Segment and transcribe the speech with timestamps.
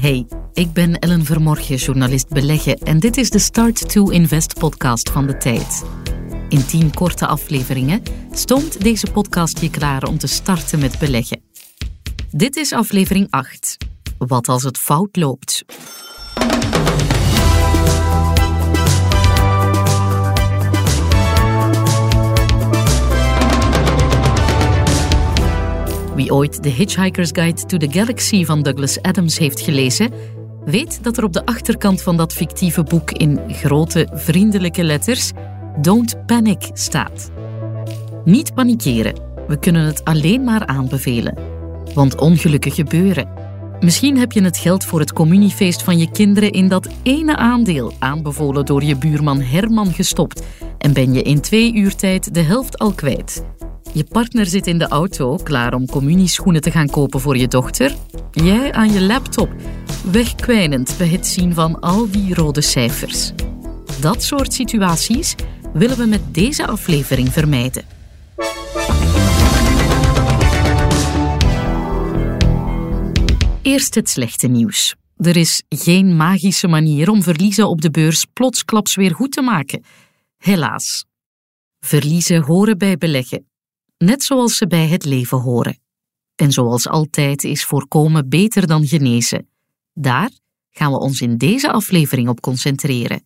[0.00, 5.10] Hey, ik ben Ellen Vermorgen, journalist beleggen en dit is de Start to Invest podcast
[5.10, 5.84] van de tijd.
[6.48, 11.42] In tien korte afleveringen stoomt deze podcast je klaar om te starten met beleggen.
[12.30, 13.76] Dit is aflevering 8.
[14.18, 15.64] Wat als het fout loopt?
[26.14, 30.10] Wie ooit The Hitchhiker's Guide to the Galaxy van Douglas Adams heeft gelezen,
[30.64, 35.30] weet dat er op de achterkant van dat fictieve boek in grote, vriendelijke letters
[35.80, 37.30] Don't Panic staat.
[38.24, 39.14] Niet panikeren,
[39.48, 41.34] we kunnen het alleen maar aanbevelen.
[41.94, 43.28] Want ongelukken gebeuren.
[43.80, 47.92] Misschien heb je het geld voor het communiefeest van je kinderen in dat ene aandeel,
[47.98, 50.42] aanbevolen door je buurman Herman, gestopt
[50.78, 53.44] en ben je in twee uur tijd de helft al kwijt.
[53.92, 57.94] Je partner zit in de auto, klaar om communieschoenen te gaan kopen voor je dochter.
[58.30, 59.50] Jij aan je laptop,
[60.10, 63.32] wegkwijnend bij het zien van al die rode cijfers.
[64.00, 65.34] Dat soort situaties
[65.72, 67.84] willen we met deze aflevering vermijden.
[73.62, 74.94] Eerst het slechte nieuws.
[75.16, 79.84] Er is geen magische manier om verliezen op de beurs plotsklaps weer goed te maken.
[80.36, 81.04] Helaas.
[81.80, 83.49] Verliezen horen bij beleggen
[84.04, 85.78] net zoals ze bij het leven horen.
[86.36, 89.48] En zoals altijd is voorkomen beter dan genezen.
[89.92, 90.30] Daar
[90.70, 93.22] gaan we ons in deze aflevering op concentreren.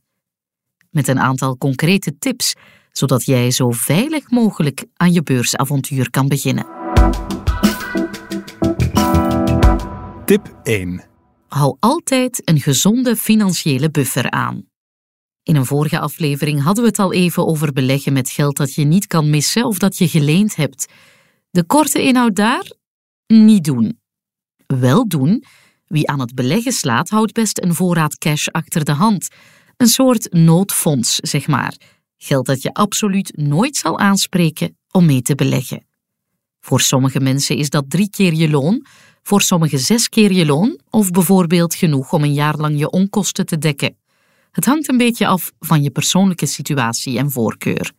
[0.91, 2.55] Met een aantal concrete tips,
[2.92, 6.67] zodat jij zo veilig mogelijk aan je beursavontuur kan beginnen.
[10.25, 11.05] Tip 1.
[11.48, 14.73] Hou altijd een gezonde financiële buffer aan.
[15.45, 18.84] In een vorige aflevering hadden we het al even over beleggen met geld dat je
[18.84, 20.92] niet kan missen of dat je geleend hebt.
[21.51, 22.73] De korte inhoud daar?
[23.27, 24.01] Niet doen.
[24.67, 25.45] Wel doen.
[25.86, 29.28] Wie aan het beleggen slaat, houdt best een voorraad cash achter de hand.
[29.77, 31.77] Een soort noodfonds, zeg maar.
[32.17, 35.86] Geld dat je absoluut nooit zal aanspreken om mee te beleggen.
[36.61, 38.86] Voor sommige mensen is dat drie keer je loon,
[39.23, 43.47] voor sommigen zes keer je loon of bijvoorbeeld genoeg om een jaar lang je onkosten
[43.47, 43.97] te dekken.
[44.55, 47.92] Het hangt een beetje af van je persoonlijke situatie en voorkeur.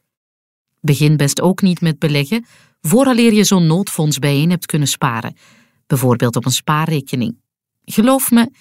[0.81, 2.45] Begin best ook niet met beleggen
[2.81, 5.35] vooraleer je zo'n noodfonds bijeen hebt kunnen sparen,
[5.87, 7.37] bijvoorbeeld op een spaarrekening.
[7.85, 8.51] Geloof me,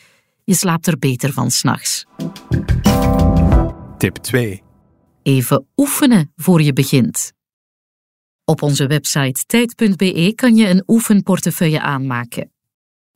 [0.45, 2.05] je slaapt er beter van s'nachts.
[3.99, 4.63] Tip 2.
[5.23, 7.33] Even oefenen voor je begint.
[8.45, 12.54] Op onze website tijd.be kan je een oefenportefeuille aanmaken.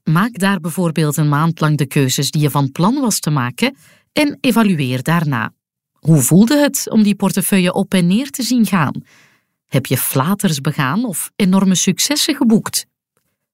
[0.08, 3.76] Maak daar bijvoorbeeld een maand lang de keuzes die je van plan was te maken
[4.12, 5.52] en evalueer daarna.
[5.92, 9.02] Hoe voelde het om die portefeuille op en neer te zien gaan?
[9.66, 12.86] Heb je flaters begaan of enorme successen geboekt?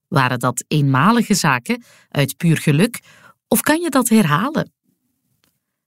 [0.09, 3.01] Waren dat eenmalige zaken uit puur geluk
[3.49, 4.73] of kan je dat herhalen?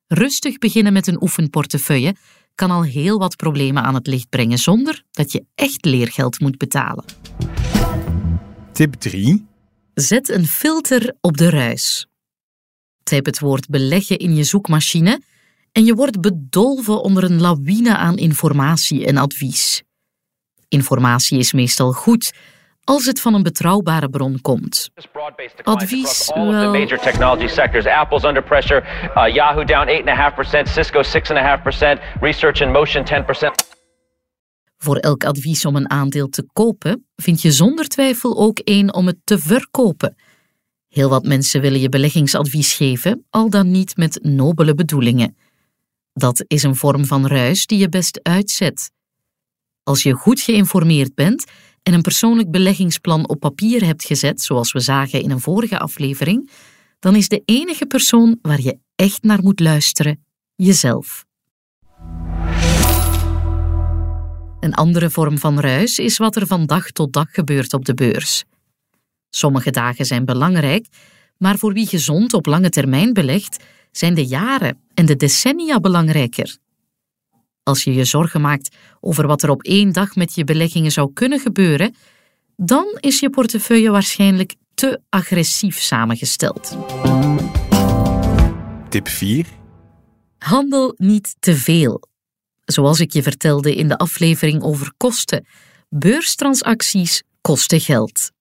[0.07, 2.15] Rustig beginnen met een oefenportefeuille
[2.55, 6.57] kan al heel wat problemen aan het licht brengen zonder dat je echt leergeld moet
[6.57, 7.05] betalen.
[8.71, 9.45] Tip 3.
[9.99, 12.07] Zet een filter op de ruis.
[13.03, 15.21] Typ het woord beleggen in je zoekmachine
[15.71, 19.83] en je wordt bedolven onder een lawine aan informatie en advies.
[20.67, 22.33] Informatie is meestal goed
[22.83, 24.89] als het van een betrouwbare bron komt.
[25.63, 26.71] Advies, wel...
[26.71, 27.85] major technology sectors.
[27.85, 28.83] Apple's under pressure.
[29.15, 30.71] Uh, Yahoo down 8.5%.
[30.71, 32.03] Cisco 6.5%.
[32.19, 33.76] Research in Motion 10%.
[34.77, 39.07] Voor elk advies om een aandeel te kopen, vind je zonder twijfel ook één om
[39.07, 40.15] het te verkopen.
[40.87, 45.37] Heel wat mensen willen je beleggingsadvies geven, al dan niet met nobele bedoelingen.
[46.13, 48.91] Dat is een vorm van ruis die je best uitzet.
[49.83, 51.45] Als je goed geïnformeerd bent
[51.83, 56.49] en een persoonlijk beleggingsplan op papier hebt gezet, zoals we zagen in een vorige aflevering,
[56.99, 61.26] dan is de enige persoon waar je echt naar moet luisteren jezelf.
[64.59, 67.93] Een andere vorm van ruis is wat er van dag tot dag gebeurt op de
[67.93, 68.43] beurs.
[69.29, 70.87] Sommige dagen zijn belangrijk,
[71.37, 76.57] maar voor wie gezond op lange termijn belegt, zijn de jaren en de decennia belangrijker.
[77.63, 81.13] Als je je zorgen maakt over wat er op één dag met je beleggingen zou
[81.13, 81.95] kunnen gebeuren,
[82.55, 86.77] dan is je portefeuille waarschijnlijk te agressief samengesteld.
[88.89, 89.45] Tip 4.
[90.37, 92.01] Handel niet te veel.
[92.71, 95.45] Zoals ik je vertelde in de aflevering over kosten,
[95.89, 98.31] beurstransacties kosten geld.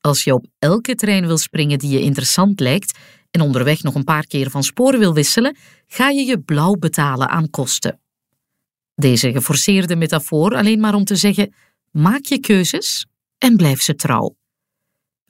[0.00, 2.98] Als je op elke trein wil springen die je interessant lijkt
[3.30, 5.56] en onderweg nog een paar keer van spoor wil wisselen,
[5.86, 8.00] ga je je blauw betalen aan kosten.
[8.94, 11.54] Deze geforceerde metafoor alleen maar om te zeggen:
[11.90, 13.06] maak je keuzes
[13.38, 14.36] en blijf ze trouw.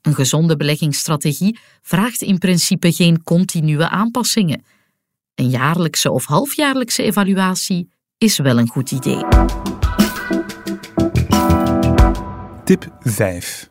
[0.02, 4.64] Een gezonde beleggingsstrategie vraagt in principe geen continue aanpassingen.
[5.34, 9.24] Een jaarlijkse of halfjaarlijkse evaluatie is wel een goed idee.
[12.64, 13.70] Tip 5.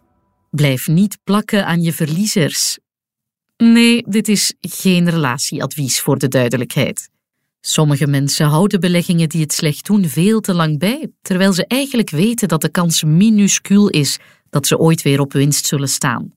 [0.50, 2.78] Blijf niet plakken aan je verliezers.
[3.58, 7.10] Nee, dit is geen relatieadvies voor de duidelijkheid.
[7.62, 12.10] Sommige mensen houden beleggingen die het slecht doen veel te lang bij, terwijl ze eigenlijk
[12.10, 16.34] weten dat de kans minuscuul is dat ze ooit weer op winst zullen staan.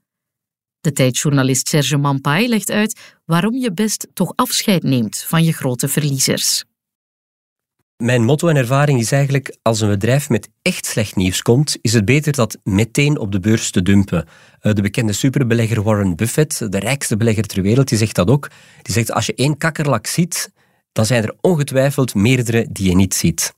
[0.81, 5.89] De tijdjournalist Serge Mampai legt uit waarom je best toch afscheid neemt van je grote
[5.89, 6.65] verliezers.
[8.01, 11.93] Mijn motto en ervaring is eigenlijk, als een bedrijf met echt slecht nieuws komt, is
[11.93, 14.29] het beter dat meteen op de beurs te dumpen.
[14.61, 18.51] Eh, de bekende superbelegger Warren Buffett, de rijkste belegger ter wereld, die zegt dat ook.
[18.83, 20.53] Die zegt, als je één kakkerlak ziet,
[20.93, 23.55] dan zijn er ongetwijfeld meerdere die je niet ziet.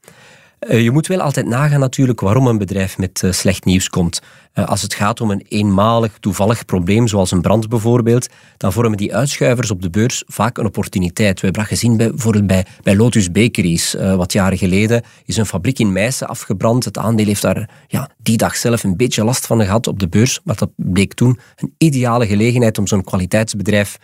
[0.63, 4.21] Eh, je moet wel altijd nagaan natuurlijk waarom een bedrijf met eh, slecht nieuws komt.
[4.53, 8.97] Eh, als het gaat om een eenmalig, toevallig probleem, zoals een brand bijvoorbeeld, dan vormen
[8.97, 11.41] die uitschuivers op de beurs vaak een opportuniteit.
[11.41, 13.97] We hebben dat gezien bij, bijvoorbeeld bij, bij Lotus Bakeries.
[14.17, 16.85] wat jaren geleden is een fabriek in Meissen afgebrand.
[16.85, 20.09] Het aandeel heeft daar ja, die dag zelf een beetje last van gehad op de
[20.09, 20.41] beurs.
[20.45, 23.99] Maar dat bleek toen een ideale gelegenheid om zo'n kwaliteitsbedrijf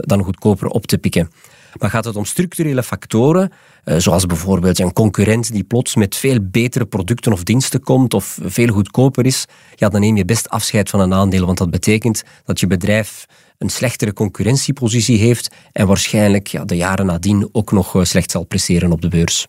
[0.00, 1.30] dan goedkoper op te pikken.
[1.78, 3.52] Maar gaat het om structurele factoren,
[3.84, 8.38] eh, zoals bijvoorbeeld een concurrent die plots met veel betere producten of diensten komt of
[8.42, 9.44] veel goedkoper is,
[9.74, 13.26] ja, dan neem je best afscheid van een aandeel, want dat betekent dat je bedrijf
[13.58, 18.44] een slechtere concurrentiepositie heeft en waarschijnlijk ja, de jaren nadien ook nog eh, slecht zal
[18.44, 19.46] presteren op de beurs.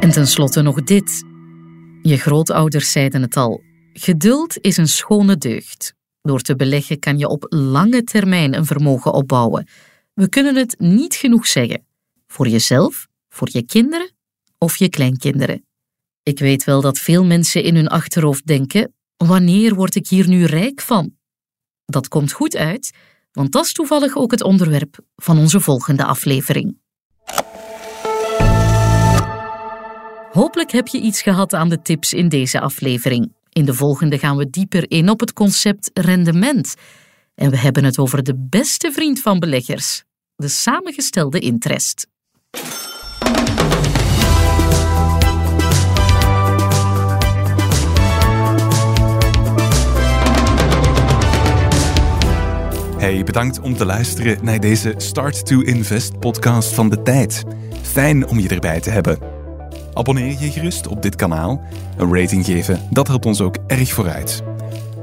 [0.00, 1.24] En tenslotte nog dit.
[2.02, 3.60] Je grootouders zeiden het al.
[3.92, 5.94] Geduld is een schone deugd.
[6.22, 9.68] Door te beleggen kan je op lange termijn een vermogen opbouwen.
[10.14, 11.86] We kunnen het niet genoeg zeggen.
[12.26, 14.10] Voor jezelf, voor je kinderen
[14.58, 15.64] of je kleinkinderen.
[16.22, 20.44] Ik weet wel dat veel mensen in hun achterhoofd denken: wanneer word ik hier nu
[20.44, 21.16] rijk van?
[21.84, 22.90] Dat komt goed uit,
[23.32, 26.78] want dat is toevallig ook het onderwerp van onze volgende aflevering.
[30.32, 33.32] Hopelijk heb je iets gehad aan de tips in deze aflevering.
[33.52, 36.74] In de volgende gaan we dieper in op het concept rendement.
[37.34, 40.02] En we hebben het over de beste vriend van beleggers,
[40.36, 42.06] de samengestelde interest.
[52.98, 57.44] Hey, bedankt om te luisteren naar deze Start to Invest podcast van de tijd.
[57.82, 59.39] Fijn om je erbij te hebben.
[59.92, 61.60] Abonneer je gerust op dit kanaal.
[61.96, 64.42] Een rating geven, dat helpt ons ook erg vooruit.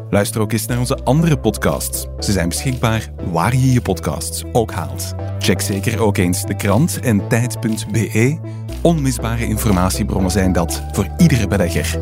[0.10, 2.08] Luister ook eens naar onze andere podcasts.
[2.20, 5.14] Ze zijn beschikbaar waar je je podcasts ook haalt.
[5.40, 8.38] Check zeker ook eens de krant en tijd.be.
[8.82, 12.00] Onmisbare informatiebronnen zijn dat voor iedere belegger.